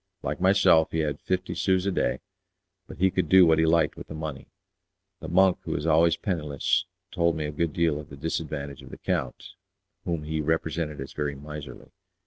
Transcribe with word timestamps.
Like 0.23 0.41
myself 0.41 0.89
he 0.89 1.01
had 1.01 1.19
fifty 1.19 1.53
sous 1.53 1.85
a 1.85 1.91
day, 1.91 2.21
but 2.87 2.97
he 2.97 3.11
could 3.11 3.29
do 3.29 3.45
what 3.45 3.59
he 3.59 3.67
liked 3.67 3.95
with 3.95 4.07
the 4.07 4.15
money. 4.15 4.47
The 5.19 5.27
monk, 5.27 5.59
who 5.61 5.73
was 5.73 5.85
always 5.85 6.17
penniless, 6.17 6.85
told 7.11 7.35
me 7.35 7.45
a 7.45 7.51
good 7.51 7.71
deal 7.71 7.97
to 8.03 8.09
the 8.09 8.17
disadvantage 8.17 8.81
of 8.81 8.89
the 8.89 8.97
count, 8.97 9.49
whom 10.03 10.23
he 10.23 10.41
represented 10.41 10.99
as 11.01 11.13
very 11.13 11.35
miserly. 11.35 11.91